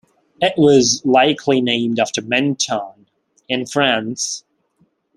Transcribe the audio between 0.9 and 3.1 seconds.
likely named after Menton,